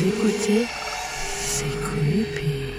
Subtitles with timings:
[0.00, 2.72] Vous C'est creepy.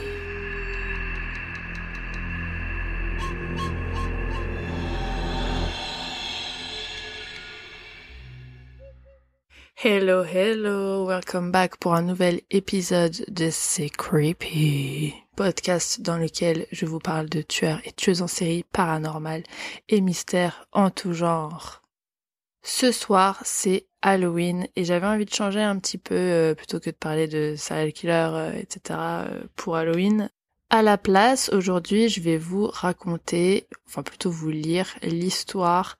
[9.83, 16.85] Hello, hello, welcome back pour un nouvel épisode de C'est creepy, podcast dans lequel je
[16.85, 19.43] vous parle de tueurs et tueuses en série paranormales
[19.89, 21.81] et mystères en tout genre.
[22.61, 26.89] Ce soir, c'est Halloween et j'avais envie de changer un petit peu euh, plutôt que
[26.89, 28.99] de parler de serial killer, euh, etc.
[28.99, 30.29] euh, pour Halloween.
[30.69, 35.97] À la place, aujourd'hui, je vais vous raconter, enfin plutôt vous lire l'histoire,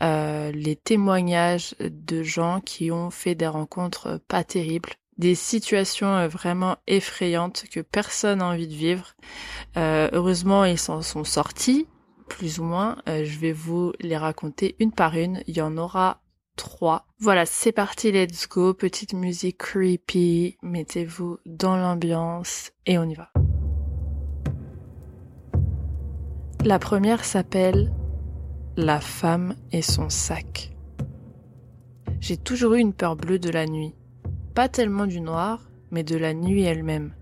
[0.00, 7.66] les témoignages de gens qui ont fait des rencontres pas terribles, des situations vraiment effrayantes
[7.70, 9.14] que personne n'a envie de vivre.
[9.76, 11.86] Heureusement, ils s'en sont sortis,
[12.28, 12.98] plus ou moins.
[13.08, 15.42] Euh, je vais vous les raconter une par une.
[15.46, 16.22] Il y en aura
[16.56, 17.06] trois.
[17.18, 18.74] Voilà, c'est parti, let's go.
[18.74, 20.56] Petite musique creepy.
[20.62, 23.30] Mettez-vous dans l'ambiance et on y va.
[26.64, 27.92] La première s'appelle
[28.76, 30.76] La femme et son sac.
[32.20, 33.94] J'ai toujours eu une peur bleue de la nuit.
[34.54, 37.14] Pas tellement du noir, mais de la nuit elle-même.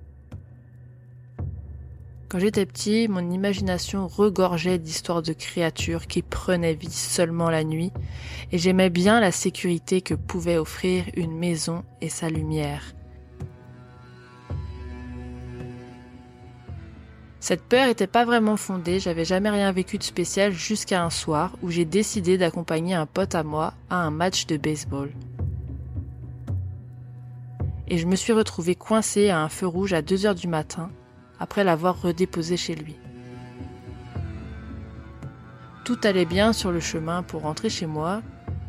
[2.28, 7.92] Quand j'étais petit, mon imagination regorgeait d'histoires de créatures qui prenaient vie seulement la nuit,
[8.50, 12.82] et j'aimais bien la sécurité que pouvait offrir une maison et sa lumière.
[17.38, 21.56] Cette peur était pas vraiment fondée, j'avais jamais rien vécu de spécial jusqu'à un soir
[21.62, 25.12] où j'ai décidé d'accompagner un pote à moi à un match de baseball.
[27.86, 30.90] Et je me suis retrouvée coincée à un feu rouge à 2 heures du matin
[31.38, 32.96] après l'avoir redéposé chez lui.
[35.84, 38.22] Tout allait bien sur le chemin pour rentrer chez moi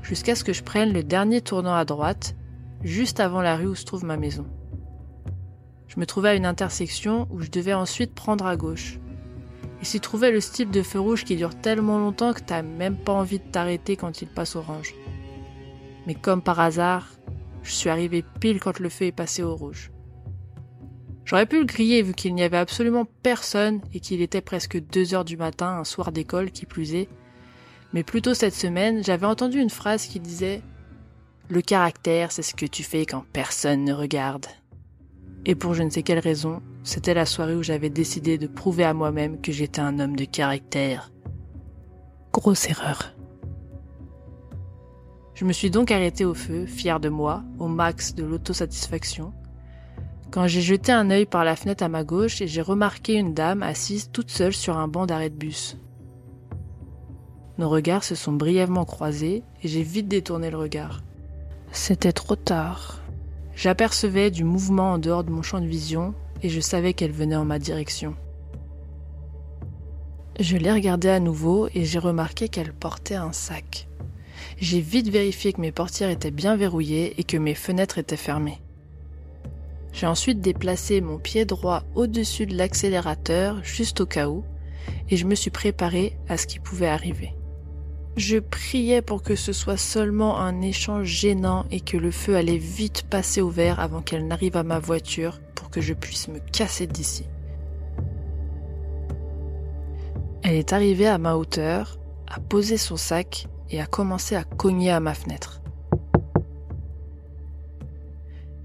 [0.03, 2.35] jusqu'à ce que je prenne le dernier tournant à droite,
[2.83, 4.45] juste avant la rue où se trouve ma maison.
[5.87, 8.99] Je me trouvais à une intersection où je devais ensuite prendre à gauche.
[9.81, 12.97] Il s'y trouvait le style de feu rouge qui dure tellement longtemps que t'as même
[12.97, 14.93] pas envie de t'arrêter quand il passe orange.
[16.05, 17.07] Mais comme par hasard,
[17.63, 19.91] je suis arrivé pile quand le feu est passé au rouge.
[21.27, 25.13] J'aurais pu le griller vu qu'il n'y avait absolument personne et qu'il était presque deux
[25.13, 27.09] heures du matin, un soir d'école qui plus est.
[27.91, 30.61] Mais plus tôt cette semaine, j'avais entendu une phrase qui disait
[31.49, 34.45] Le caractère, c'est ce que tu fais quand personne ne regarde.
[35.45, 38.85] Et pour je ne sais quelle raison, c'était la soirée où j'avais décidé de prouver
[38.85, 41.11] à moi-même que j'étais un homme de caractère.
[42.31, 43.13] Grosse erreur.
[45.33, 49.33] Je me suis donc arrêté au feu, fier de moi, au max de l'autosatisfaction,
[50.31, 53.33] quand j'ai jeté un œil par la fenêtre à ma gauche et j'ai remarqué une
[53.33, 55.77] dame assise toute seule sur un banc d'arrêt de bus.
[57.57, 61.01] Nos regards se sont brièvement croisés et j'ai vite détourné le regard.
[61.71, 63.01] C'était trop tard.
[63.55, 67.35] J'apercevais du mouvement en dehors de mon champ de vision et je savais qu'elle venait
[67.35, 68.15] en ma direction.
[70.39, 73.87] Je l'ai regardée à nouveau et j'ai remarqué qu'elle portait un sac.
[74.59, 78.61] J'ai vite vérifié que mes portières étaient bien verrouillées et que mes fenêtres étaient fermées.
[79.93, 84.43] J'ai ensuite déplacé mon pied droit au-dessus de l'accélérateur juste au cas où
[85.09, 87.33] et je me suis préparé à ce qui pouvait arriver.
[88.15, 92.57] Je priais pour que ce soit seulement un échange gênant et que le feu allait
[92.57, 96.39] vite passer au vert avant qu'elle n'arrive à ma voiture pour que je puisse me
[96.39, 97.25] casser d'ici.
[100.41, 104.91] Elle est arrivée à ma hauteur, a posé son sac et a commencé à cogner
[104.91, 105.61] à ma fenêtre.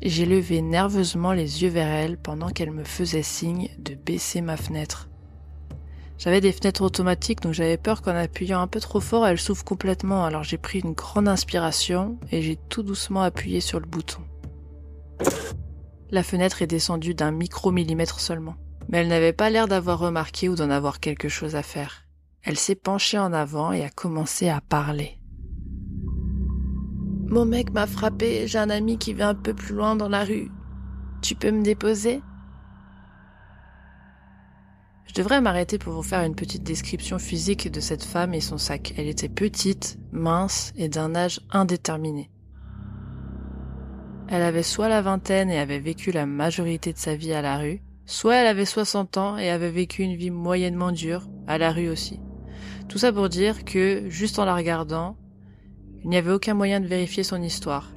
[0.05, 4.57] J'ai levé nerveusement les yeux vers elle pendant qu'elle me faisait signe de baisser ma
[4.57, 5.09] fenêtre.
[6.19, 9.65] J'avais des fenêtres automatiques, donc j'avais peur qu'en appuyant un peu trop fort, elles s'ouvrent
[9.65, 10.25] complètement.
[10.25, 14.23] Alors j'ai pris une grande inspiration et j'ai tout doucement appuyé sur le bouton.
[16.11, 18.57] La fenêtre est descendue d'un micromillimètre seulement.
[18.89, 22.09] Mais elle n'avait pas l'air d'avoir remarqué ou d'en avoir quelque chose à faire.
[22.43, 25.22] Elle s'est penchée en avant et a commencé à parler.
[27.33, 30.23] Mon mec m'a frappé, j'ai un ami qui vit un peu plus loin dans la
[30.23, 30.51] rue.
[31.23, 32.21] Tu peux me déposer?
[35.07, 38.59] Je devrais m'arrêter pour vous faire une petite description physique de cette femme et son
[38.59, 38.93] sac.
[38.99, 42.31] Elle était petite, mince et d'un âge indéterminé.
[44.29, 47.57] Elle avait soit la vingtaine et avait vécu la majorité de sa vie à la
[47.57, 51.73] rue, soit elle avait 60 ans et avait vécu une vie moyennement dure, à la
[51.73, 52.21] rue aussi.
[52.91, 55.17] Tout ça pour dire que, juste en la regardant,
[56.05, 57.93] il n'y avait aucun moyen de vérifier son histoire.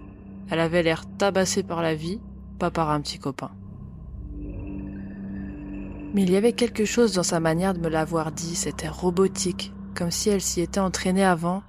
[0.50, 2.19] Elle avait l'air tabassée par la vie,
[2.60, 3.52] pas par un petit copain.
[6.13, 9.74] Mais il y avait quelque chose dans sa manière de me l'avoir dit, c'était robotique,
[9.96, 11.63] comme si elle s'y était entraînée avant,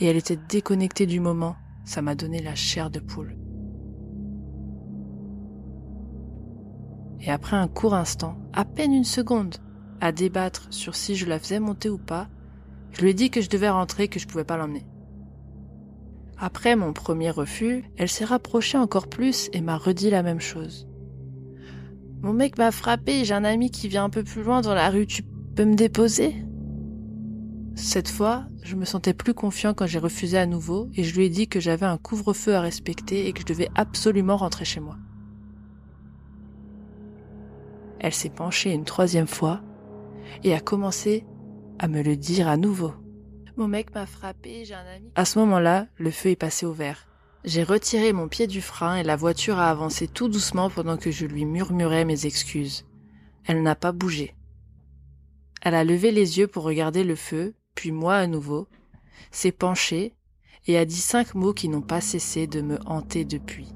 [0.00, 1.56] et elle était déconnectée du moment.
[1.84, 3.36] Ça m'a donné la chair de poule.
[7.20, 9.56] Et après un court instant, à peine une seconde,
[10.00, 12.28] à débattre sur si je la faisais monter ou pas,
[12.92, 14.86] je lui ai dit que je devais rentrer, que je pouvais pas l'emmener.
[16.42, 20.88] Après mon premier refus, elle s'est rapprochée encore plus et m'a redit la même chose.
[22.22, 24.88] Mon mec m'a frappé, j'ai un ami qui vient un peu plus loin dans la
[24.88, 25.22] rue, tu
[25.54, 26.34] peux me déposer?
[27.74, 31.26] Cette fois, je me sentais plus confiant quand j'ai refusé à nouveau et je lui
[31.26, 34.80] ai dit que j'avais un couvre-feu à respecter et que je devais absolument rentrer chez
[34.80, 34.96] moi.
[37.98, 39.60] Elle s'est penchée une troisième fois
[40.42, 41.26] et a commencé
[41.78, 42.92] à me le dire à nouveau.
[43.60, 45.12] Mon mec m'a frappé, j'ai un ami.
[45.16, 47.06] À ce moment-là, le feu est passé au vert.
[47.44, 51.10] J'ai retiré mon pied du frein et la voiture a avancé tout doucement pendant que
[51.10, 52.86] je lui murmurais mes excuses.
[53.44, 54.34] Elle n'a pas bougé.
[55.60, 58.66] Elle a levé les yeux pour regarder le feu, puis moi à nouveau,
[59.30, 60.14] s'est penchée
[60.66, 63.74] et a dit cinq mots qui n'ont pas cessé de me hanter depuis.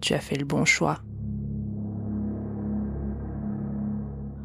[0.00, 1.02] Tu as fait le bon choix.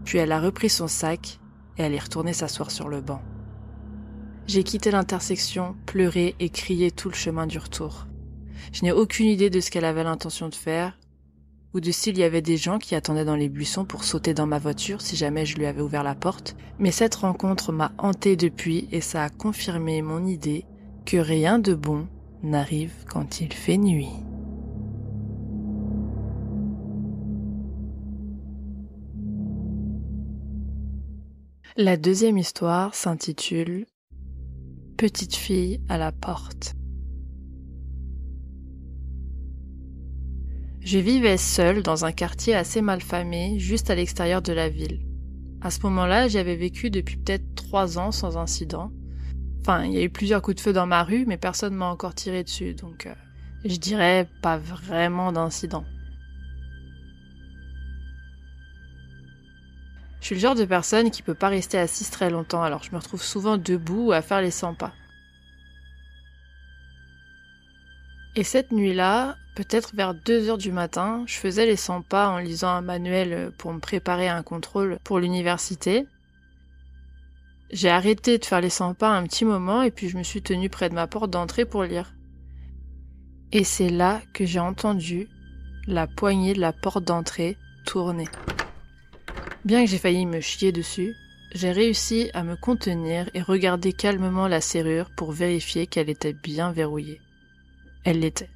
[0.03, 1.39] Puis elle a repris son sac
[1.77, 3.21] et elle est retournée s'asseoir sur le banc.
[4.47, 8.07] J'ai quitté l'intersection, pleuré et crié tout le chemin du retour.
[8.71, 10.97] Je n'ai aucune idée de ce qu'elle avait l'intention de faire,
[11.73, 14.47] ou de s'il y avait des gens qui attendaient dans les buissons pour sauter dans
[14.47, 18.37] ma voiture si jamais je lui avais ouvert la porte, mais cette rencontre m'a hanté
[18.37, 20.63] depuis et ça a confirmé mon idée
[21.05, 22.07] que rien de bon
[22.41, 24.07] n'arrive quand il fait nuit.
[31.75, 33.85] La deuxième histoire s'intitule
[34.97, 36.73] Petite fille à la porte.
[40.79, 45.05] Je vivais seule dans un quartier assez malfamé, juste à l'extérieur de la ville.
[45.61, 48.91] À ce moment-là, j'avais vécu depuis peut-être trois ans sans incident.
[49.61, 51.91] Enfin, il y a eu plusieurs coups de feu dans ma rue, mais personne m'a
[51.91, 53.13] encore tiré dessus, donc euh,
[53.65, 55.85] je dirais pas vraiment d'incident.
[60.19, 62.91] Je suis le genre de personne qui peut pas rester assise très longtemps, alors je
[62.91, 64.93] me retrouve souvent debout à faire les 100 pas.
[68.35, 72.37] Et cette nuit-là, peut-être vers 2 heures du matin, je faisais les 100 pas en
[72.37, 76.05] lisant un manuel pour me préparer à un contrôle pour l'université.
[77.71, 80.41] J'ai arrêté de faire les 100 pas un petit moment et puis je me suis
[80.41, 82.13] tenue près de ma porte d'entrée pour lire.
[83.51, 85.27] Et c'est là que j'ai entendu
[85.87, 88.27] la poignée de la porte d'entrée tourner.
[89.67, 91.13] Bien que j'ai failli me chier dessus,
[91.53, 96.71] j'ai réussi à me contenir et regarder calmement la serrure pour vérifier qu'elle était bien
[96.71, 97.19] verrouillée.
[98.05, 98.49] Elle l'était.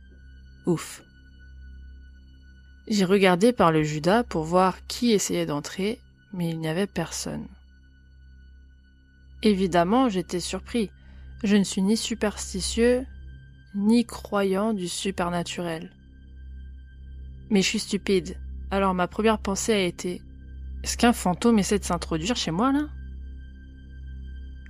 [0.65, 1.03] Ouf.
[2.87, 5.99] J'ai regardé par le Judas pour voir qui essayait d'entrer,
[6.31, 7.45] mais il n'y avait personne.
[9.43, 10.91] Évidemment, j'étais surpris.
[11.43, 13.05] Je ne suis ni superstitieux,
[13.75, 15.91] ni croyant du supernaturel.
[17.49, 18.37] Mais je suis stupide.
[18.69, 20.21] Alors ma première pensée a été
[20.83, 22.87] est-ce qu'un fantôme essaie de s'introduire chez moi là?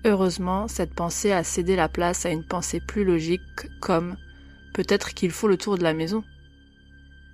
[0.04, 3.42] Heureusement, cette pensée a cédé la place à une pensée plus logique
[3.80, 4.18] comme
[4.74, 6.24] peut-être qu'il faut le tour de la maison.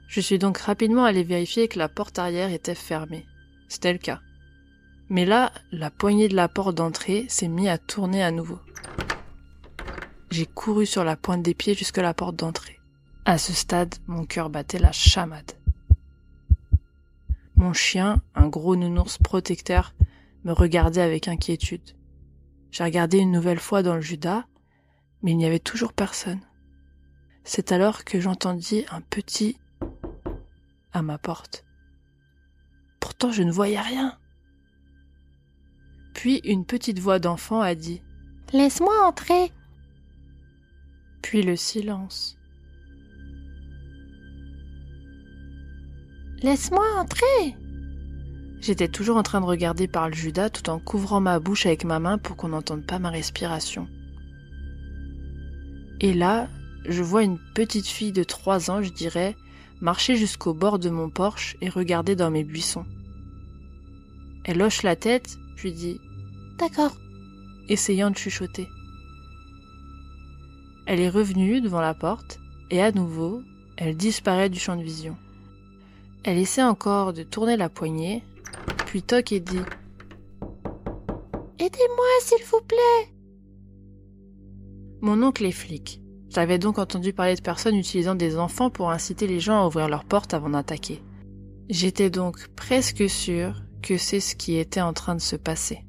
[0.08, 3.26] Je suis donc rapidement allé vérifier que la porte arrière était fermée.
[3.68, 4.22] C'était le cas.
[5.10, 8.60] Mais là, la poignée de la porte d'entrée s'est mise à tourner à nouveau.
[10.30, 12.80] J'ai couru sur la pointe des pieds jusque la porte d'entrée.
[13.24, 15.54] À ce stade, mon cœur battait la chamade.
[17.58, 19.96] Mon chien, un gros nounours protecteur,
[20.44, 21.98] me regardait avec inquiétude.
[22.70, 24.46] J'ai regardé une nouvelle fois dans le Judas,
[25.24, 26.42] mais il n'y avait toujours personne.
[27.44, 29.58] C'est alors que j'entendis un petit
[30.94, 31.66] à ma porte.
[33.00, 34.20] Pourtant je ne voyais rien.
[36.14, 38.04] Puis une petite voix d'enfant a dit
[38.54, 39.52] Laisse-moi entrer.
[41.24, 42.37] Puis le silence.
[46.44, 47.56] Laisse-moi entrer.
[48.62, 51.84] J'étais toujours en train de regarder par le Judas tout en couvrant ma bouche avec
[51.84, 53.88] ma main pour qu'on n'entende pas ma respiration.
[56.00, 56.48] Et là,
[56.88, 59.36] je vois une petite fille de trois ans, je dirais,
[59.82, 62.86] marcher jusqu'au bord de mon porche et regarder dans mes buissons.
[64.44, 66.00] Elle hoche la tête, lui dis
[66.60, 66.96] D'accord.
[67.68, 68.68] essayant de chuchoter.
[70.86, 72.40] Elle est revenue devant la porte
[72.70, 73.42] et à nouveau,
[73.76, 75.18] elle disparaît du champ de vision.
[76.28, 78.22] Elle essaie encore de tourner la poignée,
[78.86, 79.62] puis toque et dit
[81.58, 83.14] Aidez-moi, s'il vous plaît.
[85.00, 86.02] Mon oncle est flic.
[86.28, 89.88] J'avais donc entendu parler de personnes utilisant des enfants pour inciter les gens à ouvrir
[89.88, 91.02] leurs portes avant d'attaquer.
[91.70, 95.86] J'étais donc presque sûre que c'est ce qui était en train de se passer.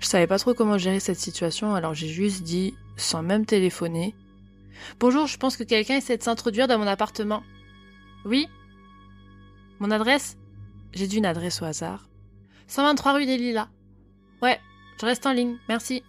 [0.00, 4.16] Je savais pas trop comment gérer cette situation, alors j'ai juste dit, sans même téléphoner,
[5.00, 7.42] Bonjour, je pense que quelqu'un essaie de s'introduire dans mon appartement.
[8.24, 8.48] Oui?
[9.80, 10.36] Mon adresse?
[10.92, 12.08] J'ai dit une adresse au hasard.
[12.66, 13.68] 123 rue des Lilas.
[14.40, 14.60] Ouais,
[15.00, 16.02] je reste en ligne, merci.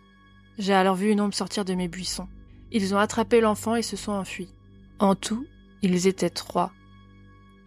[0.58, 2.28] J'ai alors vu une ombre sortir de mes buissons.
[2.72, 4.54] Ils ont attrapé l'enfant et se sont enfuis.
[5.00, 5.46] En tout,
[5.82, 6.72] ils étaient trois.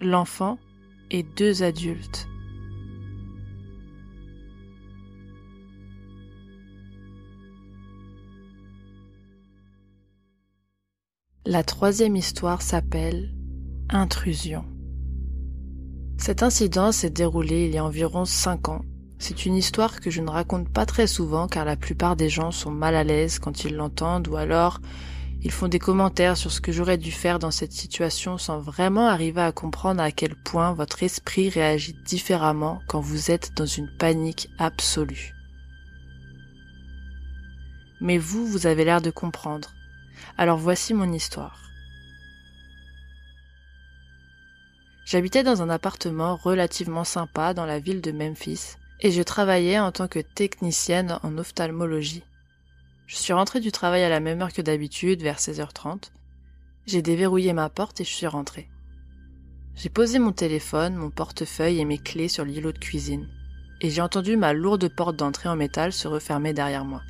[0.00, 0.58] L'enfant
[1.10, 2.28] et deux adultes.
[11.48, 13.32] La troisième histoire s'appelle
[13.88, 14.64] Intrusion.
[16.18, 18.80] Cet incident s'est déroulé il y a environ cinq ans.
[19.20, 22.50] C'est une histoire que je ne raconte pas très souvent car la plupart des gens
[22.50, 24.80] sont mal à l'aise quand ils l'entendent ou alors
[25.40, 29.06] ils font des commentaires sur ce que j'aurais dû faire dans cette situation sans vraiment
[29.06, 33.88] arriver à comprendre à quel point votre esprit réagit différemment quand vous êtes dans une
[34.00, 35.32] panique absolue.
[38.00, 39.76] Mais vous, vous avez l'air de comprendre.
[40.38, 41.61] Alors voici mon histoire.
[45.04, 49.92] J'habitais dans un appartement relativement sympa dans la ville de Memphis et je travaillais en
[49.92, 52.25] tant que technicienne en ophtalmologie.
[53.06, 56.11] Je suis rentrée du travail à la même heure que d'habitude, vers 16h30.
[56.87, 58.68] J'ai déverrouillé ma porte et je suis rentrée.
[59.76, 63.28] J'ai posé mon téléphone, mon portefeuille et mes clés sur l'îlot de cuisine,
[63.80, 67.02] et j'ai entendu ma lourde porte d'entrée en métal se refermer derrière moi.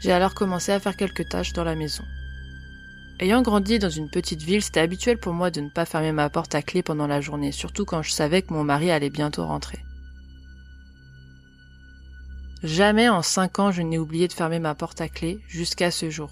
[0.00, 2.04] J'ai alors commencé à faire quelques tâches dans la maison.
[3.20, 6.30] Ayant grandi dans une petite ville, c'était habituel pour moi de ne pas fermer ma
[6.30, 9.44] porte à clé pendant la journée, surtout quand je savais que mon mari allait bientôt
[9.44, 9.78] rentrer.
[12.62, 16.08] Jamais en cinq ans je n'ai oublié de fermer ma porte à clé jusqu'à ce
[16.08, 16.30] jour.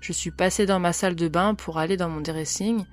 [0.00, 2.84] Je suis passé dans ma salle de bain pour aller dans mon dressing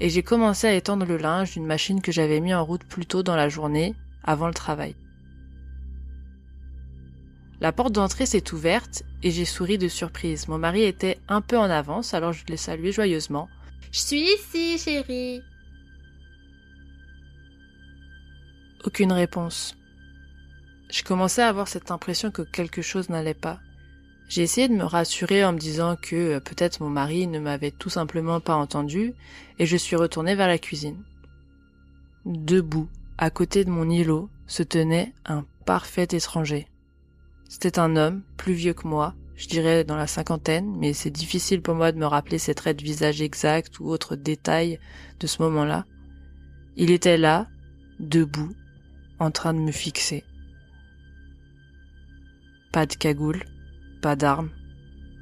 [0.00, 3.06] et j'ai commencé à étendre le linge d'une machine que j'avais mis en route plus
[3.06, 3.94] tôt dans la journée,
[4.24, 4.94] avant le travail.
[7.62, 10.48] La porte d'entrée s'est ouverte et j'ai souri de surprise.
[10.48, 13.48] Mon mari était un peu en avance, alors je l'ai salué joyeusement.
[13.92, 15.42] Je suis ici, chérie.
[18.84, 19.76] Aucune réponse.
[20.90, 23.60] Je commençais à avoir cette impression que quelque chose n'allait pas.
[24.28, 27.70] J'ai essayé de me rassurer en me disant que euh, peut-être mon mari ne m'avait
[27.70, 29.14] tout simplement pas entendu,
[29.60, 31.04] et je suis retournée vers la cuisine.
[32.24, 32.88] Debout,
[33.18, 36.66] à côté de mon îlot, se tenait un parfait étranger.
[37.52, 41.60] C'était un homme, plus vieux que moi, je dirais dans la cinquantaine, mais c'est difficile
[41.60, 44.80] pour moi de me rappeler ses traits de visage exacts ou autres détails
[45.20, 45.84] de ce moment-là.
[46.76, 47.46] Il était là,
[48.00, 48.54] debout,
[49.18, 50.24] en train de me fixer.
[52.72, 53.44] Pas de cagoule,
[54.00, 54.48] pas d'arme,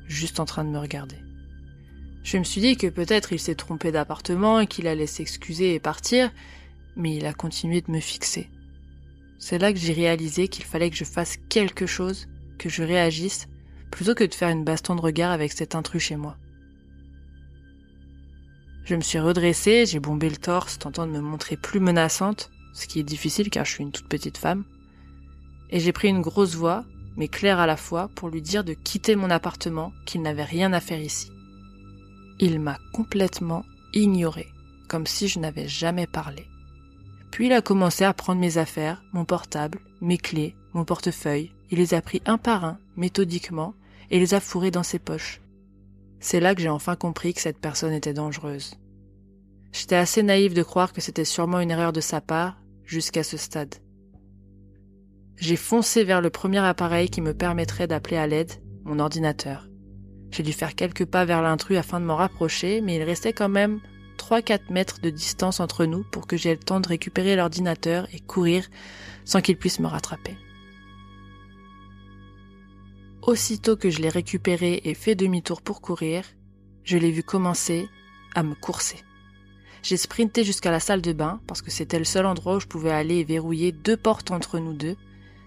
[0.07, 1.19] juste en train de me regarder.
[2.23, 5.81] Je me suis dit que peut-être il s'est trompé d'appartement et qu'il allait s'excuser et
[5.81, 6.31] partir,
[6.95, 8.49] mais il a continué de me fixer.
[9.41, 12.29] C'est là que j'ai réalisé qu'il fallait que je fasse quelque chose,
[12.59, 13.49] que je réagisse,
[13.91, 16.37] plutôt que de faire une baston de regard avec cet intrus chez moi.
[18.85, 22.87] Je me suis redressée, j'ai bombé le torse, tentant de me montrer plus menaçante, ce
[22.87, 24.65] qui est difficile car je suis une toute petite femme,
[25.71, 26.85] et j'ai pris une grosse voix,
[27.17, 30.73] mais claire à la fois, pour lui dire de quitter mon appartement, qu'il n'avait rien
[30.73, 31.31] à faire ici.
[32.39, 34.49] Il m'a complètement ignoré,
[34.89, 36.50] comme si je n'avais jamais parlé.
[37.31, 41.53] Puis il a commencé à prendre mes affaires, mon portable, mes clés, mon portefeuille.
[41.71, 43.75] Il les a pris un par un, méthodiquement,
[44.11, 45.41] et les a fourrés dans ses poches.
[46.19, 48.75] C'est là que j'ai enfin compris que cette personne était dangereuse.
[49.73, 53.37] J'étais assez naïve de croire que c'était sûrement une erreur de sa part, jusqu'à ce
[53.37, 53.77] stade.
[55.37, 58.53] J'ai foncé vers le premier appareil qui me permettrait d'appeler à l'aide,
[58.85, 59.69] mon ordinateur.
[60.31, 63.49] J'ai dû faire quelques pas vers l'intrus afin de m'en rapprocher, mais il restait quand
[63.49, 63.81] même
[64.31, 68.21] 3-4 mètres de distance entre nous pour que j'aie le temps de récupérer l'ordinateur et
[68.21, 68.69] courir
[69.25, 70.37] sans qu'il puisse me rattraper.
[73.23, 76.25] Aussitôt que je l'ai récupéré et fait demi-tour pour courir,
[76.85, 77.89] je l'ai vu commencer
[78.35, 78.99] à me courser.
[79.83, 82.67] J'ai sprinté jusqu'à la salle de bain parce que c'était le seul endroit où je
[82.67, 84.97] pouvais aller et verrouiller deux portes entre nous deux,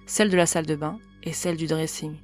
[0.06, 2.18] celle de la salle de bain et celle du dressing.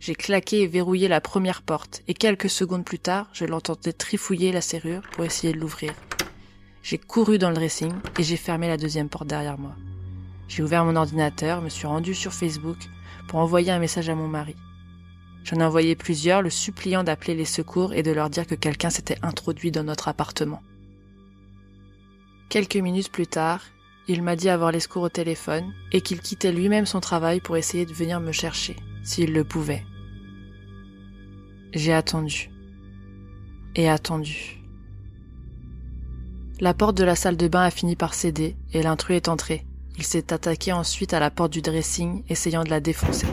[0.00, 4.50] J'ai claqué et verrouillé la première porte et quelques secondes plus tard, je l'entendais trifouiller
[4.50, 5.92] la serrure pour essayer de l'ouvrir.
[6.82, 9.74] J'ai couru dans le dressing et j'ai fermé la deuxième porte derrière moi.
[10.48, 12.78] J'ai ouvert mon ordinateur, me suis rendu sur Facebook
[13.28, 14.56] pour envoyer un message à mon mari.
[15.44, 18.88] J'en ai envoyé plusieurs, le suppliant d'appeler les secours et de leur dire que quelqu'un
[18.88, 20.62] s'était introduit dans notre appartement.
[22.48, 23.62] Quelques minutes plus tard,
[24.08, 27.58] il m'a dit avoir les secours au téléphone et qu'il quittait lui-même son travail pour
[27.58, 29.84] essayer de venir me chercher, s'il le pouvait.
[31.72, 32.50] J'ai attendu.
[33.76, 34.60] Et attendu.
[36.58, 39.64] La porte de la salle de bain a fini par céder et l'intrus est entré.
[39.96, 43.28] Il s'est attaqué ensuite à la porte du dressing, essayant de la défoncer.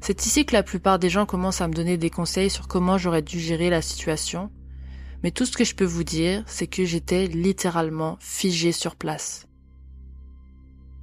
[0.00, 2.98] C'est ici que la plupart des gens commencent à me donner des conseils sur comment
[2.98, 4.50] j'aurais dû gérer la situation,
[5.24, 9.48] mais tout ce que je peux vous dire, c'est que j'étais littéralement figé sur place.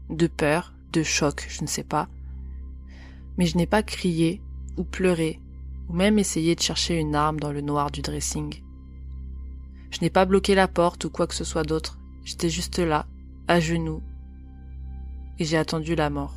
[0.09, 2.07] De peur, de choc, je ne sais pas.
[3.37, 4.41] Mais je n'ai pas crié,
[4.77, 5.39] ou pleuré,
[5.89, 8.61] ou même essayé de chercher une arme dans le noir du dressing.
[9.91, 11.97] Je n'ai pas bloqué la porte ou quoi que ce soit d'autre.
[12.25, 13.05] J'étais juste là,
[13.47, 14.03] à genoux,
[15.39, 16.35] et j'ai attendu la mort,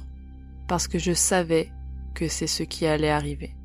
[0.69, 1.71] parce que je savais
[2.15, 3.57] que c'est ce qui allait arriver.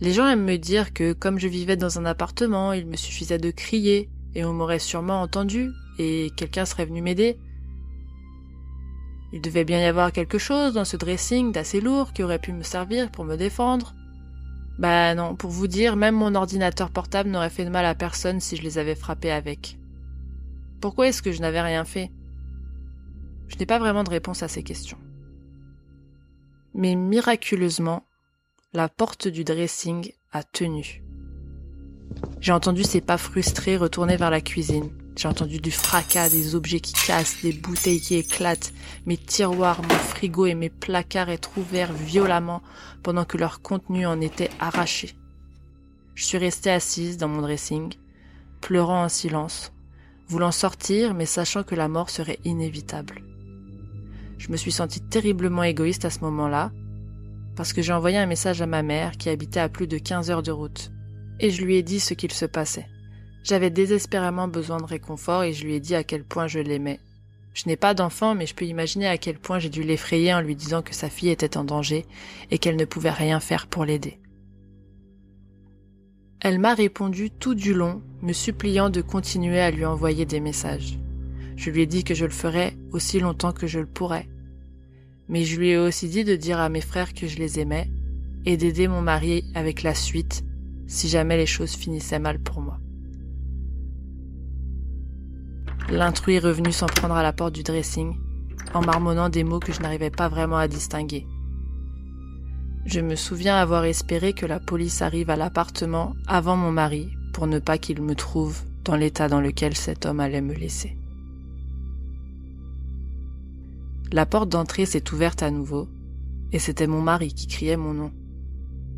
[0.00, 3.38] Les gens aiment me dire que comme je vivais dans un appartement, il me suffisait
[3.38, 7.38] de crier et on m'aurait sûrement entendu et quelqu'un serait venu m'aider.
[9.32, 12.52] Il devait bien y avoir quelque chose dans ce dressing d'assez lourd qui aurait pu
[12.52, 13.94] me servir pour me défendre.
[14.78, 18.40] Bah non, pour vous dire, même mon ordinateur portable n'aurait fait de mal à personne
[18.40, 19.76] si je les avais frappés avec.
[20.80, 22.10] Pourquoi est-ce que je n'avais rien fait?
[23.48, 24.98] Je n'ai pas vraiment de réponse à ces questions.
[26.74, 28.04] Mais miraculeusement,
[28.72, 31.02] la porte du dressing a tenu.
[32.40, 34.90] J'ai entendu ses pas frustrés retourner vers la cuisine.
[35.18, 38.72] J'ai entendu du fracas, des objets qui cassent, des bouteilles qui éclatent,
[39.04, 42.62] mes tiroirs, mon frigo et mes placards être ouverts violemment
[43.02, 45.16] pendant que leur contenu en était arraché.
[46.14, 47.94] Je suis restée assise dans mon dressing,
[48.60, 49.72] pleurant en silence,
[50.28, 53.24] voulant sortir mais sachant que la mort serait inévitable.
[54.38, 56.70] Je me suis sentie terriblement égoïste à ce moment-là,
[57.56, 60.30] parce que j'ai envoyé un message à ma mère qui habitait à plus de 15
[60.30, 60.92] heures de route,
[61.40, 62.86] et je lui ai dit ce qu'il se passait.
[63.44, 67.00] J'avais désespérément besoin de réconfort et je lui ai dit à quel point je l'aimais.
[67.54, 70.40] Je n'ai pas d'enfant, mais je peux imaginer à quel point j'ai dû l'effrayer en
[70.40, 72.06] lui disant que sa fille était en danger
[72.50, 74.18] et qu'elle ne pouvait rien faire pour l'aider.
[76.40, 80.98] Elle m'a répondu tout du long, me suppliant de continuer à lui envoyer des messages.
[81.56, 84.28] Je lui ai dit que je le ferais aussi longtemps que je le pourrais.
[85.28, 87.90] Mais je lui ai aussi dit de dire à mes frères que je les aimais
[88.46, 90.44] et d'aider mon mari avec la suite
[90.86, 92.78] si jamais les choses finissaient mal pour moi.
[95.90, 98.14] L'intrus est revenu s'en prendre à la porte du dressing,
[98.74, 101.26] en marmonnant des mots que je n'arrivais pas vraiment à distinguer.
[102.84, 107.46] Je me souviens avoir espéré que la police arrive à l'appartement avant mon mari pour
[107.46, 110.96] ne pas qu'il me trouve dans l'état dans lequel cet homme allait me laisser.
[114.12, 115.88] La porte d'entrée s'est ouverte à nouveau,
[116.52, 118.12] et c'était mon mari qui criait mon nom.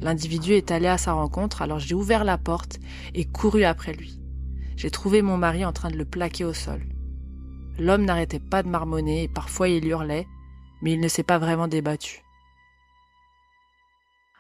[0.00, 2.81] L'individu est allé à sa rencontre, alors j'ai ouvert la porte
[3.14, 4.19] et couru après lui.
[4.80, 6.80] J'ai trouvé mon mari en train de le plaquer au sol.
[7.78, 10.26] L'homme n'arrêtait pas de marmonner et parfois il hurlait,
[10.80, 12.24] mais il ne s'est pas vraiment débattu.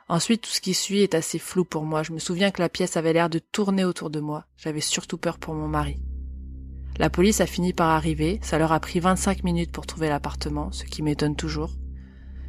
[0.08, 2.02] Ensuite, tout ce qui suit est assez flou pour moi.
[2.02, 4.46] Je me souviens que la pièce avait l'air de tourner autour de moi.
[4.56, 6.00] J'avais surtout peur pour mon mari.
[6.96, 8.38] La police a fini par arriver.
[8.40, 11.74] Ça leur a pris 25 minutes pour trouver l'appartement, ce qui m'étonne toujours.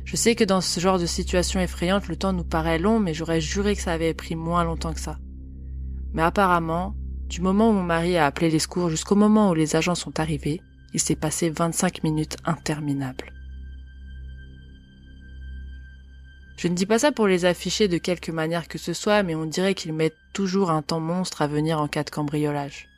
[0.05, 3.13] Je sais que dans ce genre de situation effrayante, le temps nous paraît long, mais
[3.13, 5.19] j'aurais juré que ça avait pris moins longtemps que ça.
[6.13, 6.95] Mais apparemment,
[7.31, 10.19] du moment où mon mari a appelé les secours jusqu'au moment où les agents sont
[10.19, 10.61] arrivés,
[10.93, 13.31] il s'est passé 25 minutes interminables.
[16.57, 19.33] Je ne dis pas ça pour les afficher de quelque manière que ce soit, mais
[19.33, 22.89] on dirait qu'ils mettent toujours un temps monstre à venir en cas de cambriolage.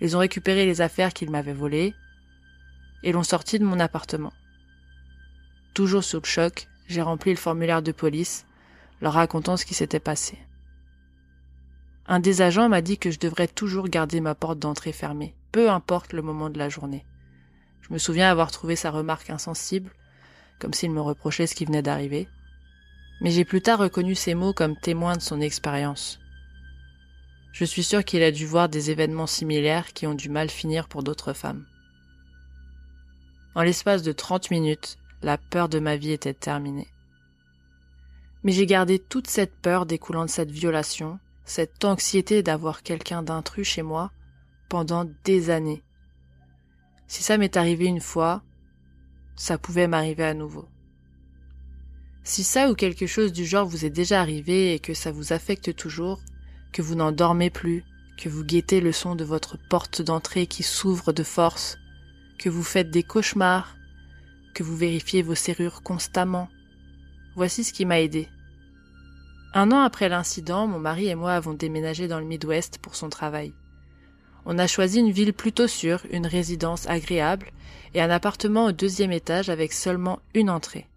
[0.00, 1.94] Ils ont récupéré les affaires qu'ils m'avaient volées
[3.04, 4.32] et l'ont sorti de mon appartement.
[5.72, 8.44] Toujours sous le choc, j'ai rempli le formulaire de police,
[9.00, 10.36] leur racontant ce qui s'était passé.
[12.06, 15.70] Un des agents m'a dit que je devrais toujours garder ma porte d'entrée fermée, peu
[15.70, 17.04] importe le moment de la journée.
[17.82, 19.92] Je me souviens avoir trouvé sa remarque insensible,
[20.58, 22.28] comme s'il me reprochait ce qui venait d'arriver.
[23.20, 26.18] Mais j'ai plus tard reconnu ces mots comme témoins de son expérience.
[27.52, 30.88] Je suis sûre qu'il a dû voir des événements similaires qui ont dû mal finir
[30.88, 31.66] pour d'autres femmes.
[33.54, 36.88] En l'espace de 30 minutes, la peur de ma vie était terminée.
[38.42, 43.66] Mais j'ai gardé toute cette peur découlant de cette violation, cette anxiété d'avoir quelqu'un d'intrus
[43.66, 44.10] chez moi,
[44.68, 45.82] pendant des années.
[47.06, 48.42] Si ça m'est arrivé une fois,
[49.36, 50.66] ça pouvait m'arriver à nouveau.
[52.24, 55.32] Si ça ou quelque chose du genre vous est déjà arrivé et que ça vous
[55.32, 56.20] affecte toujours,
[56.72, 57.84] que vous n'en dormez plus,
[58.16, 61.76] que vous guettez le son de votre porte d'entrée qui s'ouvre de force,
[62.38, 63.76] que vous faites des cauchemars,
[64.54, 66.48] que vous vérifiez vos serrures constamment.
[67.34, 68.28] Voici ce qui m'a aidé.
[69.54, 73.10] Un an après l'incident, mon mari et moi avons déménagé dans le Midwest pour son
[73.10, 73.52] travail.
[74.46, 77.52] On a choisi une ville plutôt sûre, une résidence agréable
[77.94, 80.88] et un appartement au deuxième étage avec seulement une entrée.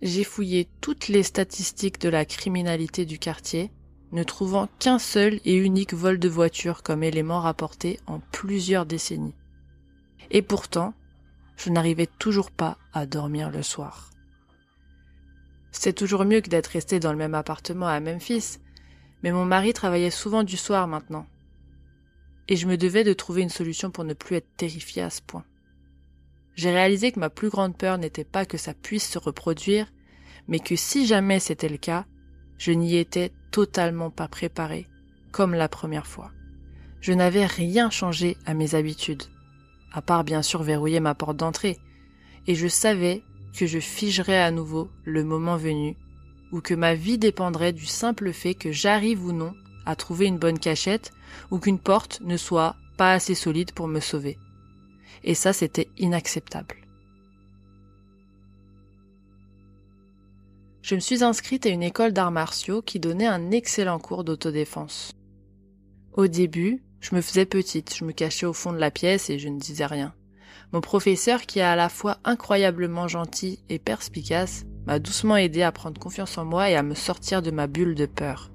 [0.00, 3.72] J'ai fouillé toutes les statistiques de la criminalité du quartier,
[4.12, 9.34] ne trouvant qu'un seul et unique vol de voiture comme élément rapporté en plusieurs décennies.
[10.30, 10.94] Et pourtant,
[11.56, 14.10] je n'arrivais toujours pas à dormir le soir.
[15.70, 18.58] C'est toujours mieux que d'être resté dans le même appartement à Memphis,
[19.22, 21.26] mais mon mari travaillait souvent du soir maintenant.
[22.48, 25.20] Et je me devais de trouver une solution pour ne plus être terrifié à ce
[25.20, 25.44] point.
[26.54, 29.92] J'ai réalisé que ma plus grande peur n'était pas que ça puisse se reproduire,
[30.48, 32.06] mais que si jamais c'était le cas,
[32.56, 34.88] je n'y étais totalement pas préparé,
[35.30, 36.32] comme la première fois.
[37.00, 39.24] Je n'avais rien changé à mes habitudes
[39.92, 41.78] à part bien sûr verrouiller ma porte d'entrée,
[42.46, 43.22] et je savais
[43.56, 45.96] que je figerais à nouveau le moment venu,
[46.52, 49.54] ou que ma vie dépendrait du simple fait que j'arrive ou non
[49.86, 51.12] à trouver une bonne cachette,
[51.50, 54.38] ou qu'une porte ne soit pas assez solide pour me sauver.
[55.24, 56.76] Et ça, c'était inacceptable.
[60.82, 65.12] Je me suis inscrite à une école d'arts martiaux qui donnait un excellent cours d'autodéfense.
[66.14, 69.38] Au début, je me faisais petite, je me cachais au fond de la pièce et
[69.38, 70.14] je ne disais rien.
[70.72, 75.72] Mon professeur, qui est à la fois incroyablement gentil et perspicace, m'a doucement aidé à
[75.72, 78.50] prendre confiance en moi et à me sortir de ma bulle de peur.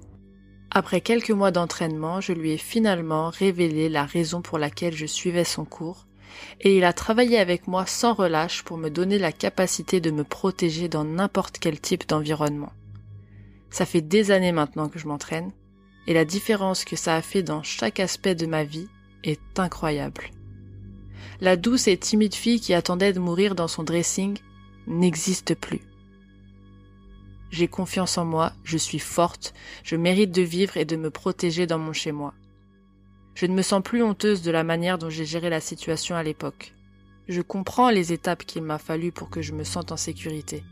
[0.70, 5.44] Après quelques mois d'entraînement, je lui ai finalement révélé la raison pour laquelle je suivais
[5.44, 6.06] son cours,
[6.60, 10.24] et il a travaillé avec moi sans relâche pour me donner la capacité de me
[10.24, 12.72] protéger dans n'importe quel type d'environnement.
[13.70, 15.52] Ça fait des années maintenant que je m'entraîne,
[16.06, 18.88] et la différence que ça a fait dans chaque aspect de ma vie
[19.22, 20.30] est incroyable.
[21.44, 24.38] La douce et timide fille qui attendait de mourir dans son dressing
[24.86, 25.82] n'existe plus.
[27.50, 29.52] J'ai confiance en moi, je suis forte,
[29.82, 32.32] je mérite de vivre et de me protéger dans mon chez-moi.
[33.34, 36.22] Je ne me sens plus honteuse de la manière dont j'ai géré la situation à
[36.22, 36.72] l'époque.
[37.28, 40.64] Je comprends les étapes qu'il m'a fallu pour que je me sente en sécurité.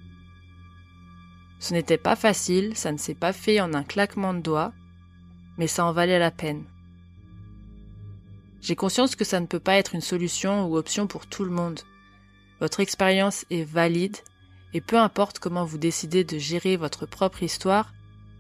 [1.59, 4.73] Ce n'était pas facile, ça ne s'est pas fait en un claquement de doigts,
[5.59, 6.65] mais ça en valait la peine.
[8.63, 11.51] J'ai conscience que ça ne peut pas être une solution ou option pour tout le
[11.51, 11.81] monde.
[12.61, 14.17] Votre expérience est valide,
[14.73, 17.93] et peu importe comment vous décidez de gérer votre propre histoire,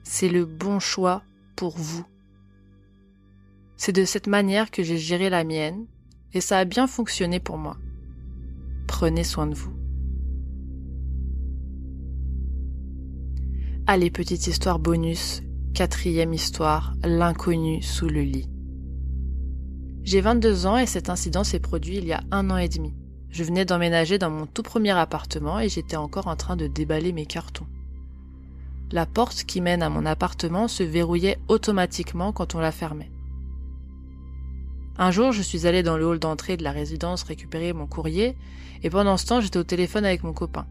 [0.04, 1.22] c'est le bon choix
[1.56, 2.06] pour vous.
[3.76, 5.86] C'est de cette manière que j'ai géré la mienne,
[6.32, 7.76] et ça a bien fonctionné pour moi.
[8.86, 9.74] Prenez soin de vous.
[13.88, 15.42] Allez, petite histoire bonus
[15.74, 18.51] Quatrième histoire, l'inconnu sous le lit.
[20.04, 22.92] J'ai 22 ans et cet incident s'est produit il y a un an et demi.
[23.30, 27.12] Je venais d'emménager dans mon tout premier appartement et j'étais encore en train de déballer
[27.12, 27.66] mes cartons.
[28.90, 33.12] La porte qui mène à mon appartement se verrouillait automatiquement quand on la fermait.
[34.98, 38.36] Un jour, je suis allée dans le hall d'entrée de la résidence récupérer mon courrier
[38.82, 40.66] et pendant ce temps, j'étais au téléphone avec mon copain.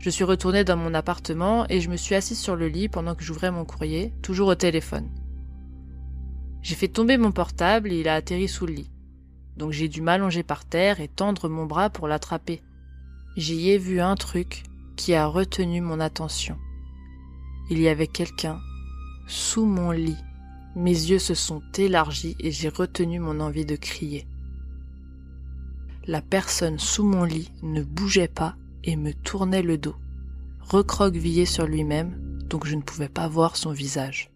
[0.00, 3.14] Je suis retournée dans mon appartement et je me suis assise sur le lit pendant
[3.14, 5.08] que j'ouvrais mon courrier, toujours au téléphone.
[6.62, 8.90] J'ai fait tomber mon portable et il a atterri sous le lit.
[9.56, 12.62] Donc j'ai dû m'allonger par terre et tendre mon bras pour l'attraper.
[13.36, 14.62] J'y ai vu un truc
[14.96, 16.56] qui a retenu mon attention.
[17.70, 18.60] Il y avait quelqu'un
[19.26, 20.18] sous mon lit.
[20.74, 24.26] Mes yeux se sont élargis et j'ai retenu mon envie de crier.
[26.06, 29.94] La personne sous mon lit ne bougeait pas et me tournait le dos,
[30.60, 34.30] recroquevillé sur lui-même, donc je ne pouvais pas voir son visage,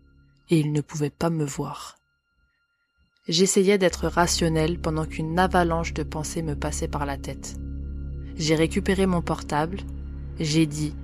[0.48, 1.95] et il ne pouvait pas me voir.
[3.28, 7.56] J'essayais d'être rationnel pendant qu'une avalanche de pensées me passait par la tête.
[8.36, 9.78] J'ai récupéré mon portable,
[10.38, 10.94] j'ai dit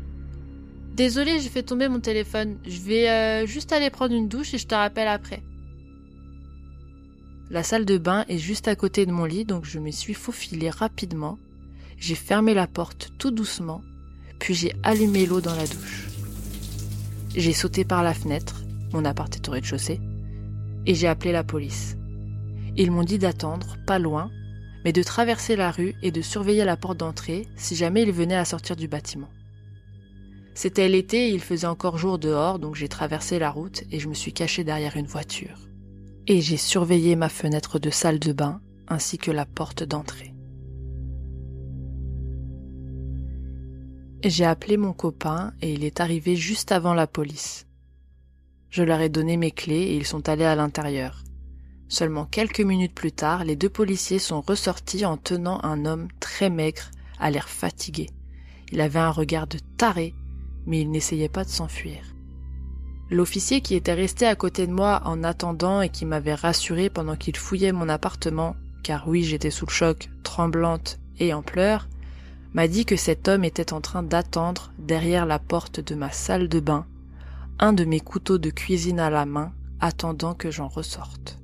[0.94, 4.58] Désolé, j'ai fait tomber mon téléphone, je vais euh, juste aller prendre une douche et
[4.58, 5.42] je te rappelle après.
[7.50, 10.14] La salle de bain est juste à côté de mon lit, donc je me suis
[10.14, 11.38] faufilé rapidement
[12.02, 13.80] j'ai fermé la porte tout doucement,
[14.40, 16.08] puis j'ai allumé l'eau dans la douche.
[17.36, 20.00] J'ai sauté par la fenêtre, mon appart est au rez-de-chaussée,
[20.84, 21.96] et j'ai appelé la police.
[22.76, 24.30] Ils m'ont dit d'attendre, pas loin,
[24.84, 28.36] mais de traverser la rue et de surveiller la porte d'entrée si jamais ils venaient
[28.36, 29.28] à sortir du bâtiment.
[30.54, 34.08] C'était l'été et il faisait encore jour dehors, donc j'ai traversé la route et je
[34.08, 35.58] me suis caché derrière une voiture.
[36.26, 40.34] Et j'ai surveillé ma fenêtre de salle de bain ainsi que la porte d'entrée.
[44.24, 47.66] J'ai appelé mon copain et il est arrivé juste avant la police.
[48.70, 51.24] Je leur ai donné mes clés et ils sont allés à l'intérieur.
[51.92, 56.48] Seulement quelques minutes plus tard, les deux policiers sont ressortis en tenant un homme très
[56.48, 58.08] maigre, à l'air fatigué.
[58.70, 60.14] Il avait un regard de taré,
[60.64, 62.00] mais il n'essayait pas de s'enfuir.
[63.10, 67.14] L'officier qui était resté à côté de moi en attendant et qui m'avait rassuré pendant
[67.14, 71.90] qu'il fouillait mon appartement, car oui j'étais sous le choc, tremblante et en pleurs,
[72.54, 76.48] m'a dit que cet homme était en train d'attendre derrière la porte de ma salle
[76.48, 76.86] de bain,
[77.58, 81.41] un de mes couteaux de cuisine à la main, attendant que j'en ressorte.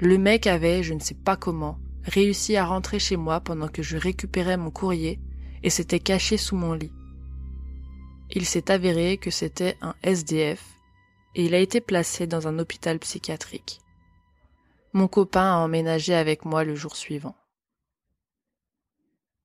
[0.00, 3.82] Le mec avait, je ne sais pas comment, réussi à rentrer chez moi pendant que
[3.82, 5.18] je récupérais mon courrier
[5.64, 6.92] et s'était caché sous mon lit.
[8.30, 10.62] Il s'est avéré que c'était un SDF
[11.34, 13.80] et il a été placé dans un hôpital psychiatrique.
[14.92, 17.34] Mon copain a emménagé avec moi le jour suivant.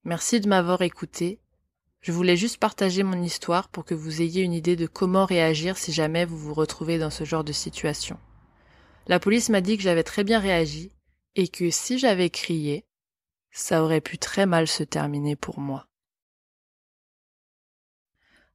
[0.04, 1.40] Merci de m'avoir écouté.
[2.02, 5.78] Je voulais juste partager mon histoire pour que vous ayez une idée de comment réagir
[5.78, 8.20] si jamais vous vous retrouvez dans ce genre de situation.
[9.08, 10.92] La police m'a dit que j'avais très bien réagi
[11.36, 12.86] et que si j'avais crié,
[13.52, 15.88] ça aurait pu très mal se terminer pour moi.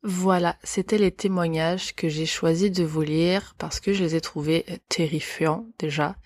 [0.05, 4.21] Voilà, c'était les témoignages que j'ai choisi de vous lire parce que je les ai
[4.21, 6.17] trouvés terrifiants déjà.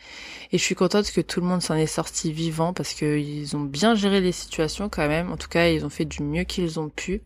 [0.52, 3.62] Et je suis contente que tout le monde s'en est sorti vivant parce qu'ils ont
[3.62, 5.32] bien géré les situations quand même.
[5.32, 7.22] En tout cas, ils ont fait du mieux qu'ils ont pu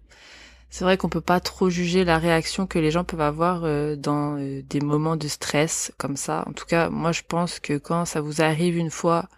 [0.71, 3.97] c'est vrai qu'on peut pas trop juger la réaction que les gens peuvent avoir euh,
[3.97, 6.45] dans euh, des moments de stress comme ça.
[6.47, 9.29] En tout cas, moi je pense que quand ça vous arrive une fois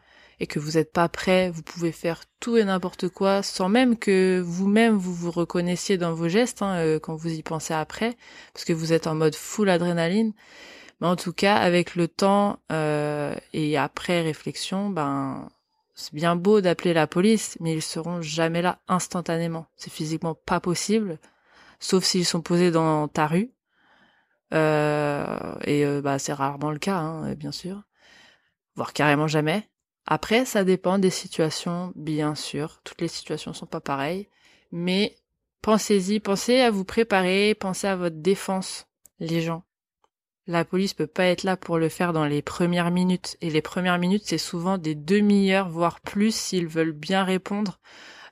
[0.40, 3.96] et que vous n'êtes pas prêt, vous pouvez faire tout et n'importe quoi sans même
[3.98, 8.16] que vous-même vous vous reconnaissiez dans vos gestes hein, euh, quand vous y pensez après,
[8.54, 10.32] parce que vous êtes en mode full adrénaline.
[11.00, 12.58] Mais en tout cas, avec le temps
[13.52, 15.48] et après réflexion, ben
[15.98, 19.66] c'est bien beau d'appeler la police, mais ils seront jamais là instantanément.
[19.74, 21.18] C'est physiquement pas possible,
[21.80, 23.50] sauf s'ils sont posés dans ta rue.
[24.54, 27.82] Euh, et euh, bah c'est rarement le cas, hein, bien sûr,
[28.76, 29.68] voire carrément jamais.
[30.06, 32.80] Après, ça dépend des situations, bien sûr.
[32.84, 34.28] Toutes les situations sont pas pareilles,
[34.70, 35.16] mais
[35.62, 38.86] pensez-y, pensez à vous préparer, pensez à votre défense,
[39.18, 39.64] les gens.
[40.48, 43.36] La police peut pas être là pour le faire dans les premières minutes.
[43.42, 47.78] Et les premières minutes, c'est souvent des demi-heures, voire plus, s'ils veulent bien répondre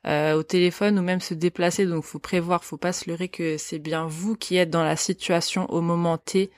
[0.07, 1.85] euh, au téléphone ou même se déplacer.
[1.85, 4.97] Donc, faut prévoir, faut pas se leurrer que c'est bien vous qui êtes dans la
[4.97, 6.51] situation au moment T.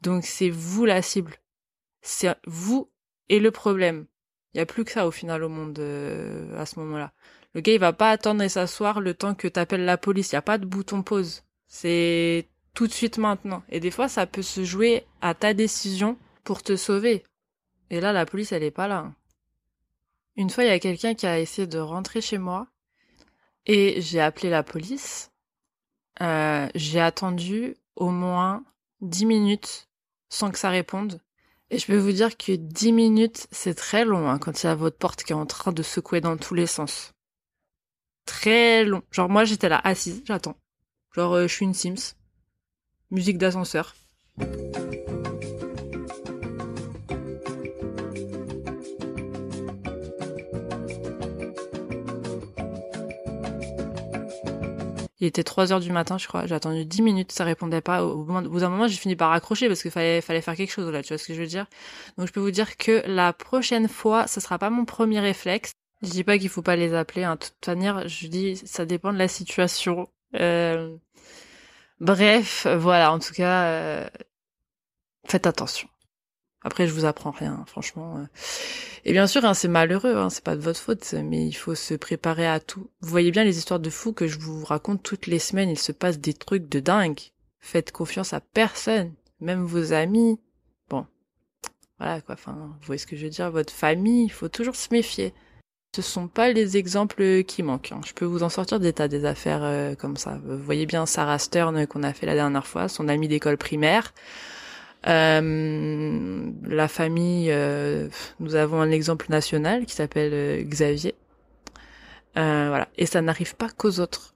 [0.00, 1.34] Donc, c'est vous la cible.
[2.00, 2.90] C'est vous
[3.28, 4.06] et le problème.
[4.54, 7.12] Il y a plus que ça au final au monde euh, à ce moment-là.
[7.52, 10.32] Le gars, il va pas attendre et s'asseoir le temps que t'appelles la police.
[10.32, 11.42] Il y a pas de bouton pause.
[11.66, 13.62] C'est tout de suite maintenant.
[13.68, 17.24] Et des fois, ça peut se jouer à ta décision pour te sauver.
[17.90, 19.12] Et là, la police, elle est pas là.
[20.36, 22.66] Une fois, il y a quelqu'un qui a essayé de rentrer chez moi
[23.66, 25.30] et j'ai appelé la police.
[26.20, 28.64] Euh, j'ai attendu au moins
[29.00, 29.88] 10 minutes
[30.28, 31.20] sans que ça réponde.
[31.70, 34.68] Et je peux vous dire que 10 minutes, c'est très long hein, quand il y
[34.68, 37.12] a votre porte qui est en train de secouer dans tous les sens.
[38.26, 39.02] Très long.
[39.12, 40.56] Genre moi, j'étais là assise, j'attends.
[41.14, 42.16] Genre, euh, je suis une Sims
[43.10, 43.94] musique d'ascenseur.
[55.24, 56.46] Il était 3 heures du matin, je crois.
[56.46, 58.04] J'ai attendu 10 minutes, ça répondait pas.
[58.04, 60.92] Au bout d'un moment, j'ai fini par raccrocher parce qu'il fallait, fallait faire quelque chose
[60.92, 61.66] là, tu vois ce que je veux dire?
[62.18, 65.72] Donc je peux vous dire que la prochaine fois, ce sera pas mon premier réflexe.
[66.02, 67.36] Je dis pas qu'il faut pas les appeler, hein.
[67.36, 70.10] de toute manière, je dis ça dépend de la situation.
[70.34, 70.94] Euh,
[72.00, 74.08] Bref, voilà, en tout cas, euh,
[75.26, 75.88] faites attention.
[76.62, 78.18] Après, je vous apprends rien, franchement.
[78.18, 78.24] Euh.
[79.04, 81.74] Et bien sûr, hein, c'est malheureux, hein, c'est pas de votre faute, mais il faut
[81.74, 82.88] se préparer à tout.
[83.00, 85.78] Vous voyez bien les histoires de fous que je vous raconte toutes les semaines, il
[85.78, 87.20] se passe des trucs de dingue.
[87.60, 90.40] Faites confiance à personne, même vos amis.
[90.88, 91.06] Bon,
[91.98, 94.76] voilà quoi, enfin, vous voyez ce que je veux dire, votre famille, il faut toujours
[94.76, 95.34] se méfier
[95.94, 97.92] ce sont pas les exemples qui manquent.
[97.92, 98.00] Hein.
[98.04, 100.40] Je peux vous en sortir des tas des affaires euh, comme ça.
[100.44, 104.12] Vous voyez bien Sarah Stern qu'on a fait la dernière fois, son amie d'école primaire.
[105.06, 108.08] Euh, la famille, euh,
[108.40, 111.14] nous avons un exemple national qui s'appelle Xavier.
[112.34, 112.88] voilà.
[112.98, 114.34] Et ça n'arrive pas qu'aux autres.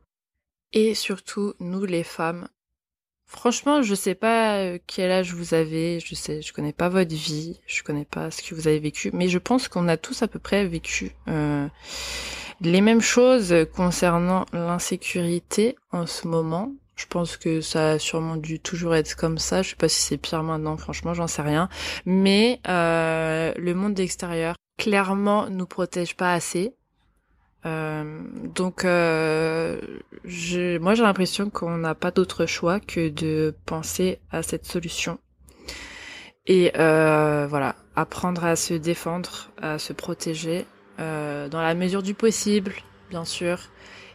[0.73, 2.47] Et surtout, nous les femmes,
[3.31, 7.15] Franchement, je sais pas euh, quel âge vous avez, je sais, je connais pas votre
[7.15, 10.23] vie, je connais pas ce que vous avez vécu, mais je pense qu'on a tous
[10.23, 11.69] à peu près vécu euh,
[12.63, 16.73] les mêmes choses concernant l'insécurité en ce moment.
[16.97, 19.61] Je pense que ça a sûrement dû toujours être comme ça.
[19.61, 21.69] Je sais pas si c'est pire maintenant, franchement, j'en sais rien.
[22.07, 26.75] Mais euh, le monde extérieur, clairement, nous protège pas assez.
[27.67, 28.21] Euh,
[28.55, 29.81] donc, euh,
[30.81, 35.19] moi j'ai l'impression qu'on n'a pas d'autre choix que de penser à cette solution.
[36.47, 40.65] Et euh, voilà, apprendre à se défendre, à se protéger,
[40.99, 42.73] euh, dans la mesure du possible,
[43.11, 43.59] bien sûr.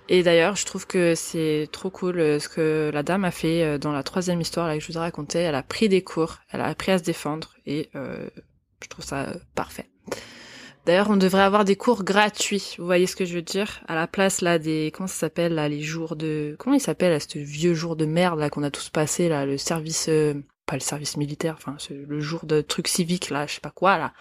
[0.10, 3.78] Et d'ailleurs, je trouve que c'est trop cool euh, ce que la dame a fait
[3.78, 5.40] dans la troisième histoire là, que je vous ai raconté.
[5.40, 9.28] Elle a pris des cours, elle a appris à se défendre, et je trouve ça
[9.54, 9.90] parfait.
[10.86, 12.76] D'ailleurs, on devrait avoir des cours gratuits.
[12.78, 13.82] Vous voyez ce que je veux dire?
[13.88, 17.20] À la place là des comment ça s'appelle là les jours de comment il s'appelle
[17.22, 20.34] ce vieux jour de merde là qu'on a tous passé là le service euh,
[20.66, 23.98] pas le service militaire enfin le jour de truc civique là je sais pas quoi
[23.98, 24.14] là.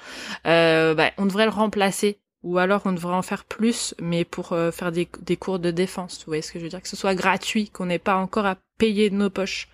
[0.46, 4.52] Euh, bah, on devrait le remplacer ou alors on devrait en faire plus mais pour
[4.52, 6.18] euh, faire des, des cours de défense.
[6.18, 6.82] Vous voyez ce que je veux dire?
[6.82, 9.68] Que ce soit gratuit, qu'on n'ait pas encore à payer de nos poches.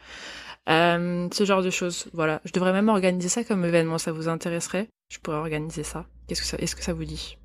[0.68, 2.08] Euh, ce genre de choses.
[2.12, 2.40] Voilà.
[2.44, 3.98] Je devrais même organiser ça comme événement.
[3.98, 4.88] Ça vous intéresserait?
[5.10, 6.04] Je pourrais organiser ça.
[6.28, 7.38] Qu'est-ce que ça, est-ce que ça vous dit?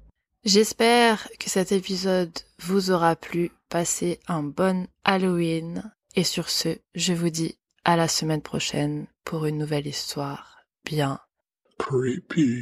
[0.43, 3.50] J'espère que cet épisode vous aura plu.
[3.69, 5.93] Passez un bon Halloween.
[6.15, 11.19] Et sur ce, je vous dis à la semaine prochaine pour une nouvelle histoire bien
[11.80, 12.62] Creepy.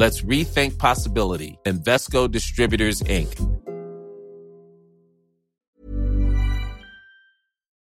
[0.00, 1.58] Let's rethink possibility.
[1.66, 3.26] Invesco Distributors, Inc.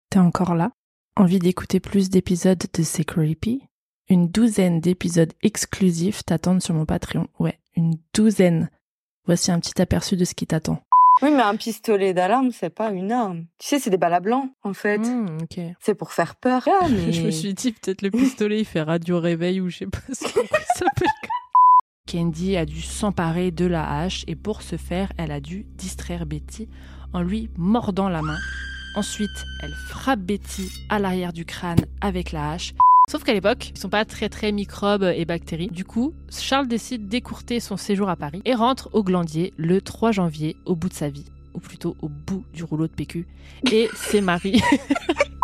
[0.10, 0.72] T'es encore là?
[1.16, 3.62] Envie d'écouter plus d'épisodes de C'est Creepy?
[4.10, 7.30] Une douzaine d'épisodes exclusifs t'attendent sur mon Patreon.
[7.40, 8.70] Ouais, une douzaine.
[9.26, 10.84] Voici un petit aperçu de ce qui t'attend.
[11.22, 13.46] Oui, mais un pistolet d'alarme, c'est pas une arme.
[13.58, 14.98] Tu sais, c'est des balles à blanc, en fait.
[14.98, 15.38] Hmm.
[15.80, 16.68] C'est pour faire peur.
[16.68, 17.12] Ah, mais...
[17.14, 20.00] Je me suis dit, peut-être le pistolet, il fait radio réveil ou je sais pas
[20.12, 21.08] ce qu'il s'appelle.
[22.12, 26.26] Candy a dû s'emparer de la hache et pour ce faire, elle a dû distraire
[26.26, 26.68] Betty
[27.14, 28.38] en lui mordant la main.
[28.96, 32.74] Ensuite, elle frappe Betty à l'arrière du crâne avec la hache.
[33.10, 35.70] Sauf qu'à l'époque, ils sont pas très très microbes et bactéries.
[35.70, 40.12] Du coup, Charles décide d'écourter son séjour à Paris et rentre au Glandier le 3
[40.12, 43.26] janvier au bout de sa vie, ou plutôt au bout du rouleau de PQ.
[43.72, 44.62] Et c'est Marie.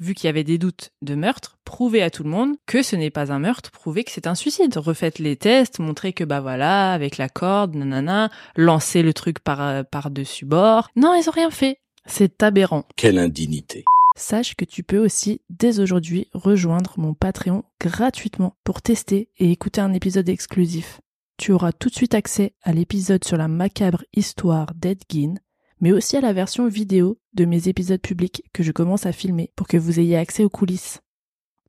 [0.00, 2.94] Vu qu'il y avait des doutes de meurtre, prouvez à tout le monde que ce
[2.94, 4.76] n'est pas un meurtre, prouvez que c'est un suicide.
[4.76, 9.84] Refaites les tests, montrez que bah voilà, avec la corde, nanana, lancez le truc par,
[9.86, 10.88] par dessus bord.
[10.94, 11.78] Non, ils ont rien fait.
[12.06, 12.84] C'est aberrant.
[12.96, 13.84] Quelle indignité.
[14.16, 19.80] Sache que tu peux aussi dès aujourd'hui rejoindre mon Patreon gratuitement pour tester et écouter
[19.80, 21.00] un épisode exclusif.
[21.38, 25.34] Tu auras tout de suite accès à l'épisode sur la macabre histoire d'Edgin,
[25.80, 29.50] mais aussi à la version vidéo de mes épisodes publics que je commence à filmer
[29.56, 31.00] pour que vous ayez accès aux coulisses.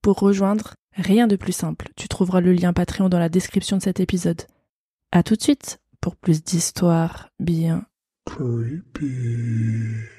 [0.02, 1.90] Pour rejoindre, rien de plus simple.
[1.96, 4.44] Tu trouveras le lien Patreon dans la description de cet épisode.
[5.12, 7.86] À tout de suite pour plus d'histoires bien
[8.26, 10.19] Creepy.